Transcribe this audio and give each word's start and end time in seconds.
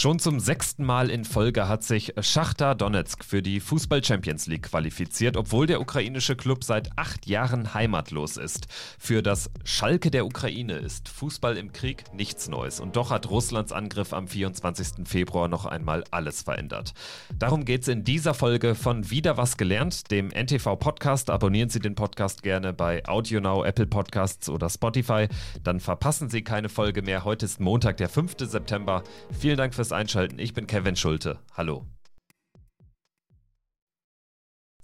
Schon 0.00 0.18
zum 0.18 0.40
sechsten 0.40 0.82
Mal 0.82 1.10
in 1.10 1.26
Folge 1.26 1.68
hat 1.68 1.84
sich 1.84 2.14
Schachtar 2.22 2.74
Donetsk 2.74 3.22
für 3.22 3.42
die 3.42 3.60
Fußball 3.60 4.02
Champions 4.02 4.46
League 4.46 4.62
qualifiziert, 4.62 5.36
obwohl 5.36 5.66
der 5.66 5.78
ukrainische 5.78 6.36
Club 6.36 6.64
seit 6.64 6.88
acht 6.96 7.26
Jahren 7.26 7.74
heimatlos 7.74 8.38
ist. 8.38 8.66
Für 8.98 9.22
das 9.22 9.50
Schalke 9.62 10.10
der 10.10 10.24
Ukraine 10.24 10.78
ist 10.78 11.10
Fußball 11.10 11.58
im 11.58 11.74
Krieg 11.74 12.04
nichts 12.14 12.48
Neues 12.48 12.80
und 12.80 12.96
doch 12.96 13.10
hat 13.10 13.28
Russlands 13.28 13.72
Angriff 13.72 14.14
am 14.14 14.26
24. 14.26 15.06
Februar 15.06 15.48
noch 15.48 15.66
einmal 15.66 16.02
alles 16.10 16.40
verändert. 16.40 16.94
Darum 17.38 17.66
geht 17.66 17.82
es 17.82 17.88
in 17.88 18.02
dieser 18.02 18.32
Folge 18.32 18.74
von 18.74 19.10
Wieder 19.10 19.36
was 19.36 19.58
gelernt, 19.58 20.10
dem 20.10 20.30
NTV 20.30 20.76
Podcast. 20.76 21.28
Abonnieren 21.28 21.68
Sie 21.68 21.78
den 21.78 21.94
Podcast 21.94 22.42
gerne 22.42 22.72
bei 22.72 23.06
AudioNow, 23.06 23.66
Apple 23.66 23.86
Podcasts 23.86 24.48
oder 24.48 24.70
Spotify. 24.70 25.28
Dann 25.62 25.78
verpassen 25.78 26.30
Sie 26.30 26.40
keine 26.40 26.70
Folge 26.70 27.02
mehr. 27.02 27.24
Heute 27.24 27.44
ist 27.44 27.60
Montag, 27.60 27.98
der 27.98 28.08
5. 28.08 28.36
September. 28.38 29.04
Vielen 29.38 29.58
Dank 29.58 29.74
fürs 29.74 29.89
Einschalten. 29.92 30.38
Ich 30.38 30.54
bin 30.54 30.66
Kevin 30.66 30.96
Schulte. 30.96 31.38
Hallo. 31.54 31.86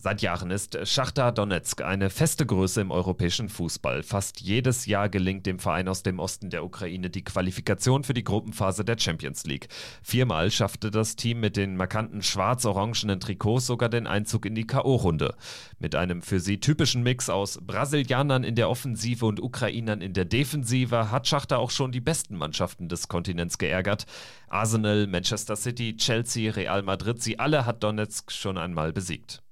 Seit 0.06 0.22
Jahren 0.22 0.52
ist 0.52 0.78
Schachtar 0.86 1.32
Donetsk 1.32 1.82
eine 1.82 2.10
feste 2.10 2.46
Größe 2.46 2.80
im 2.80 2.92
europäischen 2.92 3.48
Fußball. 3.48 4.04
Fast 4.04 4.40
jedes 4.40 4.86
Jahr 4.86 5.08
gelingt 5.08 5.46
dem 5.46 5.58
Verein 5.58 5.88
aus 5.88 6.04
dem 6.04 6.20
Osten 6.20 6.48
der 6.48 6.62
Ukraine 6.62 7.10
die 7.10 7.24
Qualifikation 7.24 8.04
für 8.04 8.14
die 8.14 8.22
Gruppenphase 8.22 8.84
der 8.84 9.00
Champions 9.00 9.42
League. 9.46 9.66
Viermal 10.04 10.52
schaffte 10.52 10.92
das 10.92 11.16
Team 11.16 11.40
mit 11.40 11.56
den 11.56 11.76
markanten 11.76 12.22
schwarz-orangenen 12.22 13.18
Trikots 13.18 13.66
sogar 13.66 13.88
den 13.88 14.06
Einzug 14.06 14.46
in 14.46 14.54
die 14.54 14.64
K.O.-Runde. 14.68 15.34
Mit 15.80 15.96
einem 15.96 16.22
für 16.22 16.38
sie 16.38 16.60
typischen 16.60 17.02
Mix 17.02 17.28
aus 17.28 17.58
Brasilianern 17.60 18.44
in 18.44 18.54
der 18.54 18.70
Offensive 18.70 19.26
und 19.26 19.42
Ukrainern 19.42 20.02
in 20.02 20.12
der 20.12 20.24
Defensive 20.24 21.10
hat 21.10 21.26
Schachtar 21.26 21.58
auch 21.58 21.72
schon 21.72 21.90
die 21.90 22.00
besten 22.00 22.36
Mannschaften 22.36 22.88
des 22.88 23.08
Kontinents 23.08 23.58
geärgert. 23.58 24.06
Arsenal, 24.46 25.08
Manchester 25.08 25.56
City, 25.56 25.96
Chelsea, 25.96 26.52
Real 26.52 26.82
Madrid, 26.82 27.20
sie 27.20 27.40
alle 27.40 27.66
hat 27.66 27.82
Donetsk 27.82 28.30
schon 28.30 28.56
einmal 28.56 28.92
besiegt. 28.92 29.42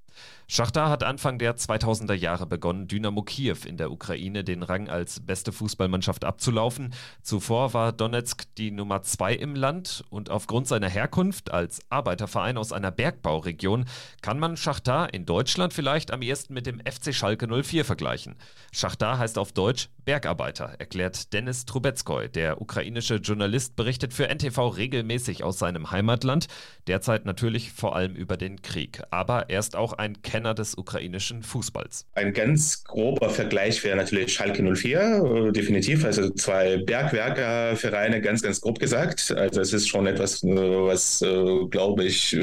Schachtar 0.47 0.91
hat 0.91 1.03
Anfang 1.03 1.39
der 1.39 1.57
2000er 1.57 2.13
Jahre 2.13 2.47
begonnen, 2.47 2.87
Dynamo 2.87 3.23
Kiew 3.23 3.57
in 3.67 3.79
der 3.79 3.91
Ukraine 3.91 4.45
den 4.45 4.63
Rang 4.63 4.91
als 4.91 5.21
beste 5.21 5.53
Fußballmannschaft 5.53 6.23
abzulaufen. 6.25 6.93
Zuvor 7.23 7.73
war 7.73 7.93
Donetsk 7.93 8.45
die 8.59 8.71
Nummer 8.71 9.03
zwei 9.03 9.35
im 9.35 9.55
Land 9.55 10.05
und 10.11 10.29
aufgrund 10.29 10.69
seiner 10.69 10.89
Herkunft 10.89 11.51
als 11.51 11.81
Arbeiterverein 11.89 12.59
aus 12.59 12.73
einer 12.73 12.91
Bergbauregion 12.91 13.87
kann 14.21 14.39
man 14.39 14.59
Schachtar 14.59 15.15
in 15.15 15.25
Deutschland 15.25 15.73
vielleicht 15.73 16.11
am 16.11 16.21
ehesten 16.21 16.53
mit 16.53 16.67
dem 16.67 16.79
FC 16.81 17.15
Schalke 17.15 17.49
04 17.49 17.87
vergleichen. 17.87 18.37
Schachtar 18.71 19.19
heißt 19.19 19.39
auf 19.39 19.53
Deutsch 19.53 19.89
Bergarbeiter, 20.05 20.75
erklärt 20.79 21.33
Dennis 21.33 21.65
Trubetskoy. 21.65 22.29
Der 22.29 22.61
ukrainische 22.61 23.17
Journalist 23.17 23.77
berichtet 23.77 24.13
für 24.13 24.29
NTV 24.29 24.77
regelmäßig 24.77 25.43
aus 25.43 25.59
seinem 25.59 25.91
Heimatland, 25.91 26.49
derzeit 26.87 27.25
natürlich 27.25 27.73
vor 27.73 27.97
allem 27.97 28.15
über 28.15 28.37
den 28.37 28.61
Krieg. 28.61 29.03
Aber 29.11 29.49
er 29.49 29.61
ist 29.61 29.75
auch 29.75 29.95
ein 29.95 30.21
Kenner 30.21 30.44
des 30.53 30.77
ukrainischen 30.77 31.43
Fußballs. 31.43 32.07
Ein 32.15 32.35
ganz 32.35 32.85
grober 32.85 33.31
Vergleich 33.31 33.83
wäre 33.85 33.97
natürlich 33.97 34.35
Schalke 34.35 34.63
04, 34.63 35.49
äh, 35.49 35.53
definitiv. 35.53 36.05
Also 36.05 36.29
zwei 36.31 36.77
Bergwerkervereine, 36.79 38.21
ganz, 38.21 38.43
ganz 38.43 38.61
grob 38.61 38.79
gesagt. 38.79 39.31
Also 39.31 39.61
es 39.61 39.73
ist 39.73 39.89
schon 39.89 40.07
etwas, 40.07 40.43
äh, 40.43 40.49
was, 40.49 41.23
äh, 41.23 41.67
glaube 41.71 42.05
ich, 42.05 42.37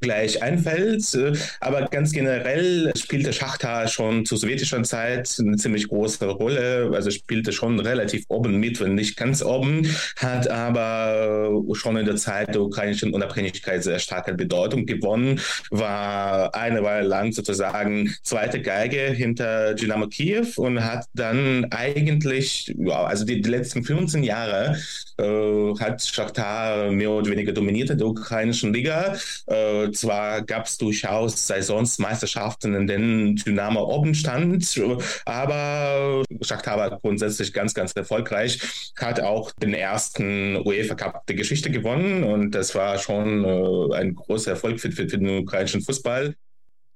gleich 0.00 0.42
einfällt. 0.42 1.18
Aber 1.60 1.86
ganz 1.86 2.12
generell 2.12 2.92
spielte 2.96 3.32
Schachtar 3.32 3.88
schon 3.88 4.26
zu 4.26 4.36
sowjetischer 4.36 4.82
Zeit 4.82 5.34
eine 5.38 5.56
ziemlich 5.56 5.88
große 5.88 6.24
Rolle. 6.26 6.90
Also 6.94 7.10
spielte 7.10 7.52
schon 7.52 7.80
relativ 7.80 8.24
oben 8.28 8.56
mit, 8.58 8.80
wenn 8.80 8.94
nicht 8.94 9.16
ganz 9.16 9.42
oben, 9.42 9.86
hat 10.16 10.48
aber 10.48 11.62
schon 11.72 11.96
in 11.96 12.06
der 12.06 12.16
Zeit 12.16 12.54
der 12.54 12.62
ukrainischen 12.62 13.14
Unabhängigkeit 13.14 13.82
sehr 13.82 13.98
starke 13.98 14.34
Bedeutung 14.34 14.86
gewonnen, 14.86 15.40
war 15.70 16.54
eine 16.54 16.82
Weile 16.82 17.06
lang 17.06 17.32
sozusagen 17.38 18.14
zweite 18.22 18.60
Geige 18.60 19.00
hinter 19.12 19.74
Dynamo 19.74 20.08
Kiew 20.08 20.46
und 20.56 20.84
hat 20.84 21.06
dann 21.14 21.66
eigentlich, 21.70 22.74
ja, 22.76 23.04
also 23.04 23.24
die, 23.24 23.40
die 23.40 23.48
letzten 23.48 23.84
15 23.84 24.24
Jahre 24.24 24.76
äh, 25.18 25.74
hat 25.78 26.02
Shakhtar 26.02 26.90
mehr 26.90 27.10
oder 27.10 27.30
weniger 27.30 27.52
dominiert 27.52 27.90
in 27.90 27.98
der 27.98 28.08
ukrainischen 28.08 28.74
Liga. 28.74 29.16
Äh, 29.46 29.90
zwar 29.92 30.42
gab 30.42 30.66
es 30.66 30.78
durchaus 30.78 31.46
Saisons, 31.46 31.98
Meisterschaften, 31.98 32.74
in 32.74 32.86
denen 32.86 33.36
Dynamo 33.36 33.84
oben 33.84 34.14
stand, 34.14 34.80
aber 35.24 36.24
Shakhtar 36.42 36.76
war 36.76 36.98
grundsätzlich 36.98 37.52
ganz, 37.52 37.72
ganz 37.72 37.92
erfolgreich, 37.92 38.60
hat 38.96 39.20
auch 39.20 39.52
den 39.52 39.74
ersten 39.74 40.56
UEFA 40.66 40.94
Cup 40.94 41.26
der 41.26 41.36
Geschichte 41.36 41.70
gewonnen 41.70 42.24
und 42.24 42.50
das 42.50 42.74
war 42.74 42.98
schon 42.98 43.44
äh, 43.44 43.94
ein 43.94 44.14
großer 44.14 44.52
Erfolg 44.52 44.80
für, 44.80 44.90
für, 44.90 45.08
für 45.08 45.18
den 45.18 45.42
ukrainischen 45.42 45.82
Fußball. 45.82 46.34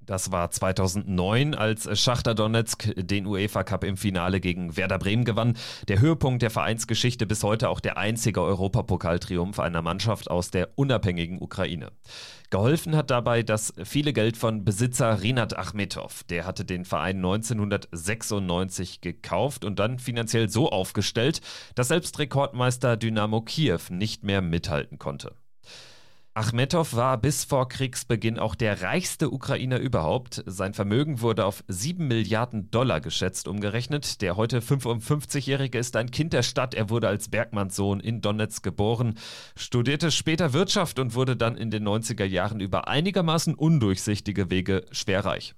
Das 0.07 0.33
war 0.33 0.51
2009, 0.51 1.55
als 1.55 1.89
Schachter 2.01 2.35
Donetsk 2.35 2.93
den 2.97 3.27
UEFA 3.27 3.63
Cup 3.63 3.85
im 3.85 3.97
Finale 3.97 4.41
gegen 4.41 4.77
Werder 4.77 4.99
Bremen 4.99 5.25
gewann. 5.25 5.57
Der 5.89 6.01
Höhepunkt 6.01 6.43
der 6.43 6.51
Vereinsgeschichte 6.51 7.27
bis 7.27 7.43
heute 7.45 7.69
auch 7.69 7.81
der 7.81 7.97
einzige 7.99 8.43
Europapokaltriumph 8.43 9.61
einer 9.61 9.83
Mannschaft 9.83 10.31
aus 10.31 10.51
der 10.51 10.71
unabhängigen 10.77 11.41
Ukraine. 11.41 11.93
Geholfen 12.51 12.97
hat 12.97 13.11
dabei 13.11 13.43
das 13.43 13.73
viele 13.83 14.13
Geld 14.13 14.37
von 14.37 14.65
Besitzer 14.65 15.23
Rinat 15.23 15.57
Achmetov. 15.57 16.25
Der 16.25 16.45
hatte 16.47 16.65
den 16.65 16.85
Verein 16.85 17.17
1996 17.17 19.01
gekauft 19.01 19.65
und 19.65 19.79
dann 19.79 19.99
finanziell 19.99 20.51
so 20.51 20.69
aufgestellt, 20.71 21.41
dass 21.75 21.89
selbst 21.89 22.19
Rekordmeister 22.19 22.97
Dynamo 22.97 23.41
Kiew 23.41 23.81
nicht 23.91 24.25
mehr 24.25 24.43
mithalten 24.43 24.99
konnte. 24.99 25.35
Achmetow 26.35 26.95
war 26.95 27.19
bis 27.19 27.45
vor 27.45 27.69
Kriegsbeginn 27.69 28.39
auch 28.39 28.55
der 28.55 28.81
reichste 28.81 29.31
Ukrainer 29.31 29.79
überhaupt. 29.79 30.43
Sein 30.47 30.73
Vermögen 30.73 31.21
wurde 31.21 31.45
auf 31.45 31.63
7 31.69 32.09
Milliarden 32.09 32.71
Dollar 32.71 33.03
geschätzt 33.03 33.47
umgerechnet. 33.49 34.23
Der 34.23 34.35
heute 34.35 34.61
55-Jährige 34.61 35.77
ist 35.77 35.95
ein 35.95 36.11
Kind 36.11 36.33
der 36.33 36.43
Stadt. 36.43 36.73
Er 36.73 36.89
wurde 36.89 37.09
als 37.09 37.29
Bergmannssohn 37.29 38.01
in 38.01 38.23
Donetsk 38.23 38.63
geboren, 38.63 39.19
studierte 39.57 40.11
später 40.11 40.55
Wirtschaft 40.55 40.99
und 40.99 41.15
wurde 41.15 41.37
dann 41.37 41.59
in 41.59 41.71
den 41.71 41.87
90er 41.87 42.25
Jahren 42.25 42.61
über 42.61 42.89
einigermaßen 42.89 43.55
undurchsichtige 43.55 44.49
Wege 44.49 44.87
schwerreich. 44.91 45.55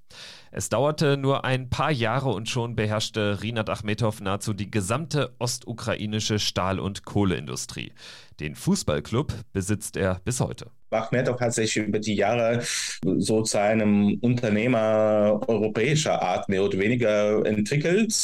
Es 0.51 0.69
dauerte 0.69 1.17
nur 1.17 1.45
ein 1.45 1.69
paar 1.71 1.91
Jahre 1.91 2.31
und 2.31 2.49
schon 2.49 2.75
beherrschte 2.77 3.43
Rinat 3.43 3.71
Achmetow 3.71 4.21
nahezu 4.21 4.53
die 4.53 4.71
gesamte 4.71 5.35
ostukrainische 5.39 6.41
Stahl- 6.41 6.79
und 6.79 7.05
Kohleindustrie. 7.05 7.93
Den 8.41 8.55
Fußballclub 8.55 9.33
besitzt 9.53 9.97
er 9.97 10.21
bis 10.25 10.41
heute. 10.41 10.71
Bachmetov 10.95 11.41
hat 11.41 11.53
sich 11.53 11.77
über 11.77 11.99
die 11.99 12.15
Jahre 12.15 12.63
so 13.19 13.43
zu 13.43 13.59
einem 13.59 14.17
Unternehmer 14.21 15.41
europäischer 15.49 16.23
Art 16.23 16.49
mehr 16.49 16.63
oder 16.63 16.79
weniger 16.79 17.45
entwickelt. 17.45 18.15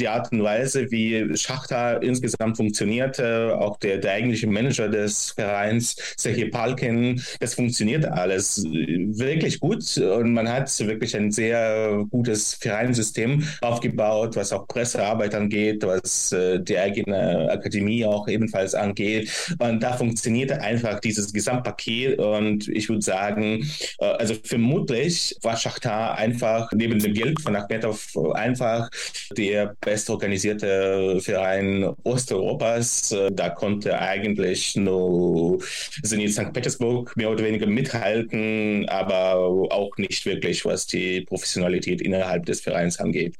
Die 0.00 0.08
Art 0.08 0.32
und 0.32 0.42
Weise, 0.42 0.90
wie 0.90 1.36
Schachtar 1.36 2.02
insgesamt 2.02 2.56
funktionierte, 2.56 3.58
auch 3.58 3.78
der, 3.78 3.98
der 3.98 4.12
eigentliche 4.12 4.46
Manager 4.46 4.88
des 4.88 5.32
Vereins, 5.32 5.96
Sergei 6.16 6.48
Palkin, 6.48 7.22
das 7.40 7.54
funktioniert 7.54 8.06
alles 8.06 8.64
wirklich 8.64 9.60
gut 9.60 9.98
und 9.98 10.32
man 10.32 10.48
hat 10.48 10.70
wirklich 10.80 11.14
ein 11.14 11.30
sehr 11.30 12.06
gutes 12.10 12.54
Vereinssystem 12.54 13.46
aufgebaut, 13.60 14.34
was 14.34 14.50
auch 14.54 14.66
Pressearbeit 14.66 15.34
angeht, 15.34 15.84
was 15.84 16.32
äh, 16.32 16.58
die 16.58 16.78
eigene 16.78 17.50
Akademie 17.50 18.06
auch 18.06 18.28
ebenfalls 18.28 18.74
angeht. 18.74 19.30
Und 19.58 19.82
da 19.82 19.92
funktionierte 19.92 20.58
einfach 20.62 20.98
dieses 21.00 21.32
Gesamtpaket 21.34 21.81
Paket. 21.82 22.18
Und 22.18 22.68
ich 22.68 22.88
würde 22.88 23.02
sagen, 23.02 23.68
äh, 23.98 24.04
also 24.04 24.34
vermutlich 24.44 25.36
war 25.42 25.56
Schachtar 25.56 26.16
einfach 26.16 26.70
neben 26.72 26.98
dem 26.98 27.14
Geld 27.14 27.40
von 27.40 27.56
Achmetov 27.56 28.08
einfach 28.34 28.88
der 29.36 29.74
bestorganisierte 29.80 31.18
Verein 31.20 31.92
Osteuropas. 32.04 33.12
Äh, 33.12 33.30
da 33.32 33.50
konnte 33.50 33.98
eigentlich 33.98 34.76
nur 34.76 35.60
Zenit 36.02 36.32
St. 36.32 36.52
Petersburg 36.52 37.16
mehr 37.16 37.30
oder 37.30 37.44
weniger 37.44 37.66
mithalten, 37.66 38.88
aber 38.88 39.36
auch 39.36 39.96
nicht 39.96 40.24
wirklich, 40.26 40.64
was 40.64 40.86
die 40.86 41.22
Professionalität 41.22 42.00
innerhalb 42.00 42.46
des 42.46 42.60
Vereins 42.60 42.98
angeht. 42.98 43.36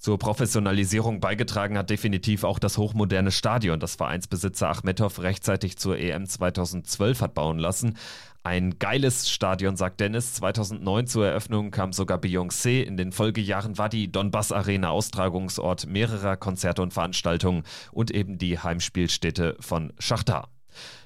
Zur 0.00 0.18
Professionalisierung 0.18 1.20
beigetragen 1.20 1.76
hat 1.76 1.90
definitiv 1.90 2.44
auch 2.44 2.58
das 2.58 2.78
hochmoderne 2.78 3.30
Stadion, 3.30 3.80
das 3.80 3.96
Vereinsbesitzer 3.96 4.70
Achmetow 4.70 5.18
rechtzeitig 5.18 5.76
zur 5.76 5.98
EM 5.98 6.24
2012 6.24 7.20
hat 7.20 7.34
bauen 7.34 7.58
lassen. 7.58 7.98
Ein 8.42 8.78
geiles 8.78 9.28
Stadion, 9.28 9.76
sagt 9.76 10.00
Dennis. 10.00 10.32
2009 10.32 11.06
zur 11.06 11.26
Eröffnung 11.26 11.70
kam 11.70 11.92
sogar 11.92 12.16
Beyoncé. 12.16 12.80
In 12.80 12.96
den 12.96 13.12
Folgejahren 13.12 13.76
war 13.76 13.90
die 13.90 14.10
Donbass 14.10 14.52
Arena 14.52 14.88
Austragungsort 14.88 15.86
mehrerer 15.86 16.38
Konzerte 16.38 16.80
und 16.80 16.94
Veranstaltungen 16.94 17.64
und 17.92 18.10
eben 18.10 18.38
die 18.38 18.58
Heimspielstätte 18.58 19.58
von 19.60 19.92
Schachtar. 19.98 20.48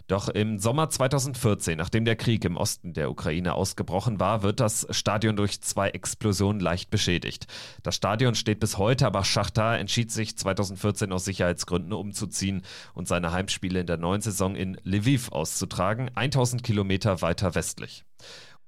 Doch 0.06 0.28
im 0.28 0.58
Sommer 0.58 0.90
2014, 0.90 1.78
nachdem 1.78 2.04
der 2.04 2.16
Krieg 2.16 2.44
im 2.44 2.58
Osten 2.58 2.92
der 2.92 3.10
Ukraine 3.10 3.54
ausgebrochen 3.54 4.20
war, 4.20 4.42
wird 4.42 4.60
das 4.60 4.86
Stadion 4.90 5.34
durch 5.34 5.62
zwei 5.62 5.88
Explosionen 5.88 6.60
leicht 6.60 6.90
beschädigt. 6.90 7.46
Das 7.82 7.94
Stadion 7.96 8.34
steht 8.34 8.60
bis 8.60 8.76
heute, 8.76 9.06
aber 9.06 9.24
Schachtar 9.24 9.78
entschied 9.78 10.12
sich 10.12 10.36
2014 10.36 11.10
aus 11.10 11.24
Sicherheitsgründen 11.24 11.94
umzuziehen 11.94 12.62
und 12.92 13.08
seine 13.08 13.32
Heimspiele 13.32 13.80
in 13.80 13.86
der 13.86 13.96
neuen 13.96 14.20
Saison 14.20 14.56
in 14.56 14.76
Lviv 14.84 15.30
auszutragen, 15.30 16.10
1000 16.14 16.62
Kilometer 16.62 17.22
weiter 17.22 17.54
westlich. 17.54 18.04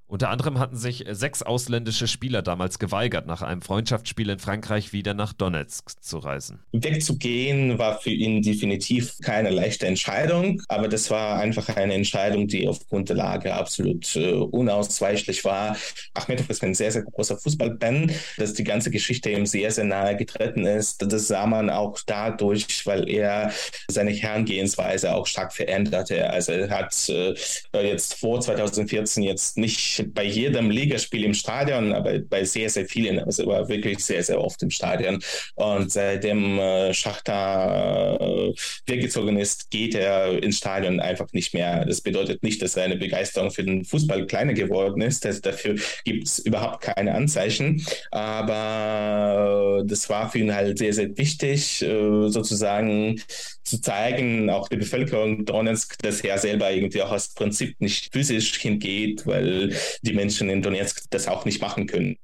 Unter 0.09 0.31
anderem 0.31 0.61
hatten 0.61 0.77
sich 0.77 1.05
sechs 1.11 1.43
ausländische 1.43 2.07
Spieler 2.07 2.41
damals 2.41 2.79
geweigert, 2.79 3.27
nach 3.27 3.43
einem 3.43 3.61
Freundschaftsspiel 3.61 4.31
in 4.31 4.39
Frankreich 4.39 4.93
wieder 4.93 5.15
nach 5.15 5.33
Donetsk 5.33 6.01
zu 6.01 6.19
reisen. 6.19 6.61
Wegzugehen 6.71 7.79
war 7.79 7.99
für 8.01 8.11
ihn 8.11 8.41
definitiv 8.41 9.19
keine 9.21 9.51
leichte 9.51 9.87
Entscheidung, 9.87 10.63
aber 10.69 10.87
das 10.87 11.11
war 11.11 11.41
einfach 11.41 11.69
eine 11.77 11.95
Entscheidung, 11.95 12.47
die 12.47 12.69
aufgrund 12.69 13.09
der 13.09 13.17
Lage 13.17 13.55
absolut 13.55 14.15
äh, 14.15 14.31
unausweichlich 14.33 15.45
war. 15.45 15.77
Achmedov 16.15 16.51
ist 16.51 16.63
ein 16.63 16.75
sehr, 16.75 16.93
sehr 16.93 17.03
großer 17.03 17.37
Fußballfan, 17.39 18.13
dass 18.37 18.55
die 18.55 18.65
ganze 18.65 18.93
Geschichte 18.93 19.31
ihm 19.31 19.45
sehr, 19.45 19.73
sehr 19.73 19.85
nahe 19.85 20.17
getreten 20.17 20.67
ist. 20.67 21.05
Das 21.11 21.27
sah 21.27 21.47
man 21.47 21.69
auch 21.69 21.99
dadurch, 22.07 22.87
weil 22.87 23.09
er 23.09 23.53
seine 23.91 24.13
Herangehensweise 24.13 25.13
auch 25.13 25.27
stark 25.27 25.53
veränderte. 25.53 26.31
Also 26.31 26.53
er 26.53 26.71
hat 26.71 26.95
äh, 27.09 27.35
jetzt 27.73 28.15
vor 28.15 28.41
2014 28.41 29.25
jetzt 29.25 29.59
nicht 29.59 29.96
bei 30.13 30.25
jedem 30.25 30.71
Ligaspiel 30.71 31.25
im 31.25 31.35
Stadion, 31.35 31.93
aber 31.93 32.19
bei 32.19 32.45
sehr, 32.45 32.71
sehr 32.71 32.87
vielen. 32.87 33.19
Also 33.19 33.47
war 33.47 33.69
wirklich 33.69 34.05
sehr, 34.05 34.23
sehr 34.23 34.41
oft 34.41 34.63
im 34.63 34.71
Stadion. 34.71 35.23
Und 35.55 35.93
seitdem 35.93 36.59
äh, 36.59 36.95
Schachter 36.95 38.19
äh, 38.21 38.55
weggezogen 38.87 39.39
ist, 39.39 39.71
geht 39.71 39.95
er 39.95 40.43
ins 40.43 40.59
Stadion 40.59 41.01
einfach 41.01 41.33
nicht 41.33 41.55
mehr. 41.55 41.85
Das 41.85 42.01
bedeutet 42.01 42.43
nicht, 42.43 42.63
dass 42.63 42.73
seine 42.73 42.97
Begeisterung 42.97 43.51
für 43.51 43.65
den 43.65 43.85
Fußball 43.85 44.27
kleiner 44.27 44.55
geworden 44.55 45.03
ist. 45.03 45.25
Das, 45.25 45.41
dafür 45.41 45.77
gibt 46.05 46.27
es 46.27 46.39
überhaupt 46.39 46.83
keine 46.83 47.15
Anzeichen. 47.15 47.85
Aber 48.11 49.83
das 49.87 50.09
war 50.09 50.31
für 50.31 50.39
ihn 50.39 50.55
halt 50.55 50.79
sehr, 50.79 50.93
sehr 50.93 51.17
wichtig, 51.17 51.83
äh, 51.83 52.29
sozusagen 52.29 53.21
zu 53.67 53.81
zeigen, 53.81 54.49
auch 54.49 54.69
die 54.69 54.77
Bevölkerung 54.77 55.45
Donetsk, 55.45 55.99
dass 56.03 56.21
er 56.21 56.39
selber 56.39 56.71
irgendwie 56.71 57.03
auch 57.03 57.11
aus 57.11 57.35
Prinzip 57.35 57.81
nicht 57.81 58.13
physisch 58.13 58.57
hingeht, 58.59 59.27
weil 59.27 59.75
die 60.03 60.13
Menschen 60.13 60.51
in 60.51 60.63
Donetsk 60.63 61.05
das 61.11 61.29
auch 61.29 61.45
nicht 61.45 61.61
machen 61.61 61.87
können. 61.87 62.17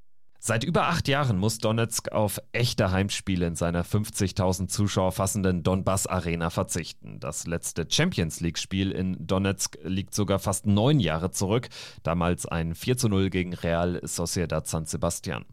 Seit 0.44 0.64
über 0.64 0.88
acht 0.88 1.06
Jahren 1.06 1.38
muss 1.38 1.58
Donetsk 1.58 2.10
auf 2.10 2.42
echte 2.50 2.90
Heimspiele 2.90 3.46
in 3.46 3.54
seiner 3.54 3.84
50.000 3.84 4.66
Zuschauer 4.66 5.12
fassenden 5.12 5.62
Donbass 5.62 6.08
Arena 6.08 6.50
verzichten. 6.50 7.20
Das 7.20 7.46
letzte 7.46 7.86
Champions 7.88 8.40
League-Spiel 8.40 8.90
in 8.90 9.24
Donetsk 9.24 9.78
liegt 9.84 10.14
sogar 10.14 10.40
fast 10.40 10.66
neun 10.66 10.98
Jahre 10.98 11.30
zurück, 11.30 11.68
damals 12.02 12.44
ein 12.44 12.74
4 12.74 12.96
zu 12.96 13.08
0 13.08 13.30
gegen 13.30 13.54
Real 13.54 14.00
Sociedad 14.02 14.66
San 14.66 14.84
Sebastian. 14.84 15.44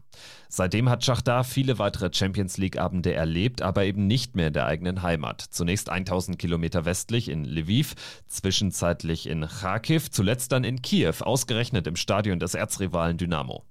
Seitdem 0.48 0.88
hat 0.88 1.04
Schachtar 1.04 1.44
viele 1.44 1.78
weitere 1.78 2.10
Champions 2.12 2.58
League-Abende 2.58 3.14
erlebt, 3.14 3.62
aber 3.62 3.84
eben 3.84 4.08
nicht 4.08 4.34
mehr 4.34 4.48
in 4.48 4.54
der 4.54 4.66
eigenen 4.66 5.02
Heimat. 5.02 5.40
Zunächst 5.40 5.88
1000 5.88 6.36
Kilometer 6.36 6.84
westlich 6.84 7.28
in 7.28 7.44
Lviv, 7.44 7.94
zwischenzeitlich 8.26 9.28
in 9.28 9.46
Kharkiv, 9.46 10.10
zuletzt 10.10 10.50
dann 10.50 10.64
in 10.64 10.82
Kiew, 10.82 11.14
ausgerechnet 11.20 11.86
im 11.86 11.94
Stadion 11.94 12.40
des 12.40 12.54
Erzrivalen 12.54 13.18
Dynamo. 13.18 13.62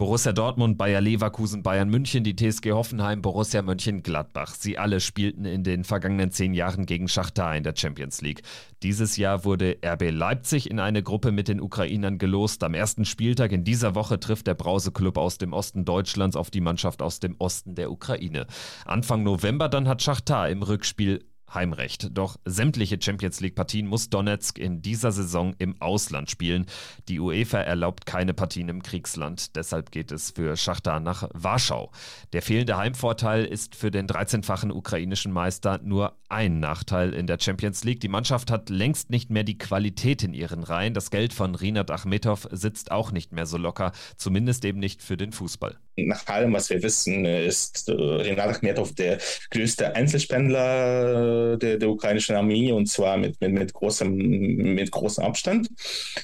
Borussia 0.00 0.32
Dortmund, 0.32 0.78
Bayer 0.78 1.02
Leverkusen, 1.02 1.62
Bayern 1.62 1.90
München, 1.90 2.24
die 2.24 2.34
TSG 2.34 2.72
Hoffenheim, 2.72 3.20
Borussia 3.20 3.60
Mönchengladbach. 3.60 4.54
Sie 4.54 4.78
alle 4.78 4.98
spielten 4.98 5.44
in 5.44 5.62
den 5.62 5.84
vergangenen 5.84 6.30
zehn 6.30 6.54
Jahren 6.54 6.86
gegen 6.86 7.06
Schachtar 7.06 7.54
in 7.54 7.64
der 7.64 7.74
Champions 7.76 8.22
League. 8.22 8.40
Dieses 8.82 9.18
Jahr 9.18 9.44
wurde 9.44 9.76
RB 9.84 10.10
Leipzig 10.10 10.70
in 10.70 10.80
eine 10.80 11.02
Gruppe 11.02 11.32
mit 11.32 11.48
den 11.48 11.60
Ukrainern 11.60 12.16
gelost. 12.16 12.64
Am 12.64 12.72
ersten 12.72 13.04
Spieltag 13.04 13.52
in 13.52 13.62
dieser 13.62 13.94
Woche 13.94 14.18
trifft 14.18 14.46
der 14.46 14.54
Brause-Club 14.54 15.18
aus 15.18 15.36
dem 15.36 15.52
Osten 15.52 15.84
Deutschlands 15.84 16.34
auf 16.34 16.50
die 16.50 16.62
Mannschaft 16.62 17.02
aus 17.02 17.20
dem 17.20 17.36
Osten 17.38 17.74
der 17.74 17.92
Ukraine. 17.92 18.46
Anfang 18.86 19.22
November 19.22 19.68
dann 19.68 19.86
hat 19.86 20.00
Schachtar 20.00 20.48
im 20.48 20.62
Rückspiel 20.62 21.26
Heimrecht. 21.54 22.08
Doch 22.12 22.36
sämtliche 22.44 22.98
Champions 23.00 23.40
League-Partien 23.40 23.86
muss 23.86 24.10
Donetsk 24.10 24.58
in 24.58 24.82
dieser 24.82 25.12
Saison 25.12 25.54
im 25.58 25.80
Ausland 25.80 26.30
spielen. 26.30 26.66
Die 27.08 27.20
UEFA 27.20 27.58
erlaubt 27.58 28.06
keine 28.06 28.34
Partien 28.34 28.68
im 28.68 28.82
Kriegsland. 28.82 29.56
Deshalb 29.56 29.90
geht 29.90 30.12
es 30.12 30.30
für 30.30 30.56
Schachtar 30.56 31.00
nach 31.00 31.28
Warschau. 31.32 31.90
Der 32.32 32.42
fehlende 32.42 32.76
Heimvorteil 32.76 33.44
ist 33.44 33.74
für 33.74 33.90
den 33.90 34.06
13-fachen 34.06 34.70
ukrainischen 34.70 35.32
Meister 35.32 35.80
nur 35.82 36.16
ein 36.28 36.60
Nachteil 36.60 37.12
in 37.12 37.26
der 37.26 37.38
Champions 37.40 37.84
League. 37.84 38.00
Die 38.00 38.08
Mannschaft 38.08 38.50
hat 38.50 38.70
längst 38.70 39.10
nicht 39.10 39.30
mehr 39.30 39.44
die 39.44 39.58
Qualität 39.58 40.22
in 40.22 40.32
ihren 40.32 40.62
Reihen. 40.62 40.94
Das 40.94 41.10
Geld 41.10 41.32
von 41.32 41.54
Rinat 41.54 41.90
Achmetov 41.90 42.46
sitzt 42.52 42.90
auch 42.92 43.10
nicht 43.12 43.32
mehr 43.32 43.46
so 43.46 43.56
locker, 43.56 43.92
zumindest 44.16 44.64
eben 44.64 44.78
nicht 44.78 45.02
für 45.02 45.16
den 45.16 45.32
Fußball. 45.32 45.76
Nach 45.96 46.26
allem, 46.28 46.52
was 46.52 46.70
wir 46.70 46.82
wissen, 46.82 47.24
ist 47.24 47.88
äh, 47.88 47.92
Rinat 47.92 48.48
Achmetov 48.48 48.94
der 48.94 49.18
größte 49.50 49.94
Einzelspendler 49.94 51.39
der, 51.56 51.78
der 51.78 51.90
ukrainischen 51.90 52.36
Armee 52.36 52.72
und 52.72 52.86
zwar 52.86 53.16
mit, 53.16 53.40
mit, 53.40 53.52
mit, 53.52 53.72
großem, 53.72 54.14
mit 54.14 54.90
großem 54.90 55.24
Abstand. 55.24 55.68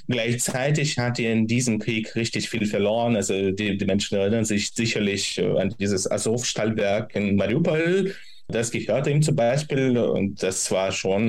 Gleichzeitig 0.08 0.98
hat 0.98 1.18
er 1.18 1.32
in 1.32 1.46
diesem 1.46 1.78
Krieg 1.78 2.14
richtig 2.16 2.48
viel 2.48 2.66
verloren. 2.66 3.16
Also 3.16 3.50
die, 3.50 3.76
die 3.76 3.84
Menschen 3.84 4.18
erinnern 4.18 4.44
sich 4.44 4.70
sicherlich 4.74 5.38
äh, 5.38 5.58
an 5.58 5.74
dieses 5.78 6.10
Azov-Stallwerk 6.10 7.14
in 7.14 7.36
Mariupol 7.36 8.14
das 8.48 8.70
gehörte 8.70 9.10
ihm 9.10 9.22
zum 9.22 9.34
Beispiel 9.34 9.98
und 9.98 10.42
das 10.42 10.70
war 10.70 10.92
schon 10.92 11.28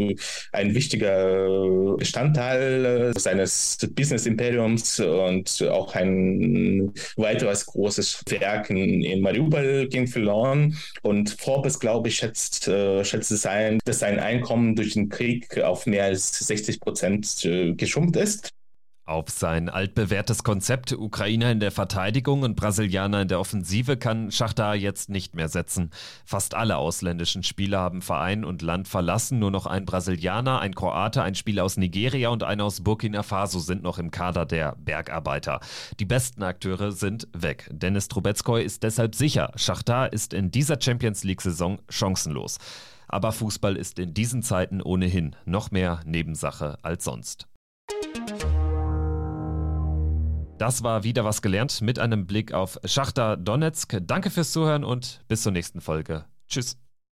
äh, 0.00 0.16
ein 0.52 0.74
wichtiger 0.74 1.96
Bestandteil 1.96 3.12
äh, 3.16 3.18
seines 3.18 3.78
Business-Imperiums 3.92 5.00
und 5.00 5.62
auch 5.70 5.94
ein 5.94 6.92
weiteres 7.16 7.66
großes 7.66 8.22
Werk 8.28 8.70
in, 8.70 9.02
in 9.02 9.22
Mariupol 9.22 9.88
ging 9.88 10.06
verloren. 10.06 10.76
Und 11.02 11.30
Forbes, 11.30 11.80
glaube 11.80 12.08
ich, 12.08 12.16
schätzt, 12.16 12.68
äh, 12.68 13.02
schätzt 13.04 13.30
es 13.30 13.46
ein, 13.46 13.78
dass 13.84 14.00
sein 14.00 14.18
Einkommen 14.18 14.76
durch 14.76 14.94
den 14.94 15.08
Krieg 15.08 15.58
auf 15.60 15.86
mehr 15.86 16.04
als 16.04 16.38
60 16.38 16.80
Prozent 16.80 17.48
geschrumpft 17.76 18.16
ist. 18.16 18.52
Auf 19.08 19.30
sein 19.30 19.70
altbewährtes 19.70 20.44
Konzept 20.44 20.92
Ukrainer 20.92 21.50
in 21.50 21.60
der 21.60 21.70
Verteidigung 21.70 22.42
und 22.42 22.56
Brasilianer 22.56 23.22
in 23.22 23.28
der 23.28 23.40
Offensive 23.40 23.96
kann 23.96 24.30
Schachtar 24.30 24.74
jetzt 24.74 25.08
nicht 25.08 25.34
mehr 25.34 25.48
setzen. 25.48 25.92
Fast 26.26 26.52
alle 26.52 26.76
ausländischen 26.76 27.42
Spieler 27.42 27.78
haben 27.78 28.02
Verein 28.02 28.44
und 28.44 28.60
Land 28.60 28.86
verlassen. 28.86 29.38
Nur 29.38 29.50
noch 29.50 29.64
ein 29.64 29.86
Brasilianer, 29.86 30.60
ein 30.60 30.74
Kroate, 30.74 31.22
ein 31.22 31.34
Spieler 31.34 31.64
aus 31.64 31.78
Nigeria 31.78 32.28
und 32.28 32.42
einer 32.42 32.64
aus 32.64 32.82
Burkina 32.82 33.22
Faso 33.22 33.60
sind 33.60 33.82
noch 33.82 33.98
im 33.98 34.10
Kader 34.10 34.44
der 34.44 34.76
Bergarbeiter. 34.76 35.60
Die 35.98 36.04
besten 36.04 36.42
Akteure 36.42 36.92
sind 36.92 37.28
weg. 37.32 37.66
Dennis 37.72 38.08
Trubetskoy 38.08 38.62
ist 38.62 38.82
deshalb 38.82 39.14
sicher, 39.14 39.52
Schachtar 39.56 40.12
ist 40.12 40.34
in 40.34 40.50
dieser 40.50 40.78
Champions 40.78 41.24
League-Saison 41.24 41.78
chancenlos. 41.88 42.58
Aber 43.08 43.32
Fußball 43.32 43.76
ist 43.76 43.98
in 43.98 44.12
diesen 44.12 44.42
Zeiten 44.42 44.82
ohnehin 44.82 45.34
noch 45.46 45.70
mehr 45.70 46.00
Nebensache 46.04 46.76
als 46.82 47.04
sonst. 47.04 47.48
Das 50.58 50.82
war 50.82 51.04
wieder 51.04 51.24
was 51.24 51.40
gelernt 51.40 51.80
mit 51.82 52.00
einem 52.00 52.26
Blick 52.26 52.52
auf 52.52 52.80
Schachter 52.84 53.36
Donetsk. 53.36 53.98
Danke 54.02 54.28
fürs 54.30 54.50
Zuhören 54.52 54.82
und 54.82 55.22
bis 55.28 55.42
zur 55.42 55.52
nächsten 55.52 55.80
Folge. 55.80 56.24
Tschüss. 56.48 56.76